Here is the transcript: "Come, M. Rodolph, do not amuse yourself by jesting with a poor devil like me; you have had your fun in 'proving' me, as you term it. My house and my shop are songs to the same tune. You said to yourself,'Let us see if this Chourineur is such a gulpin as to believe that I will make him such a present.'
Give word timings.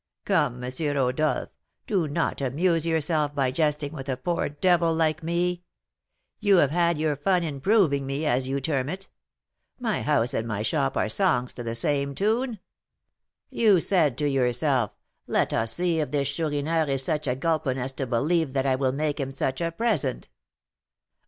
"Come, 0.25 0.63
M. 0.63 0.71
Rodolph, 0.95 1.49
do 1.85 2.07
not 2.07 2.41
amuse 2.41 2.87
yourself 2.87 3.35
by 3.35 3.51
jesting 3.51 3.93
with 3.93 4.09
a 4.09 4.17
poor 4.17 4.49
devil 4.49 4.91
like 4.95 5.21
me; 5.21 5.61
you 6.39 6.55
have 6.55 6.71
had 6.71 6.97
your 6.97 7.15
fun 7.15 7.43
in 7.43 7.61
'proving' 7.61 8.07
me, 8.07 8.25
as 8.25 8.47
you 8.47 8.59
term 8.59 8.89
it. 8.89 9.09
My 9.79 10.01
house 10.01 10.33
and 10.33 10.47
my 10.47 10.63
shop 10.63 10.97
are 10.97 11.07
songs 11.07 11.53
to 11.53 11.61
the 11.61 11.75
same 11.75 12.15
tune. 12.15 12.57
You 13.51 13.79
said 13.79 14.17
to 14.17 14.27
yourself,'Let 14.27 15.53
us 15.53 15.75
see 15.75 15.99
if 15.99 16.09
this 16.09 16.29
Chourineur 16.29 16.85
is 16.89 17.03
such 17.03 17.27
a 17.27 17.35
gulpin 17.35 17.77
as 17.77 17.93
to 17.93 18.07
believe 18.07 18.53
that 18.53 18.65
I 18.65 18.73
will 18.75 18.91
make 18.93 19.19
him 19.19 19.31
such 19.35 19.61
a 19.61 19.71
present.' 19.71 20.29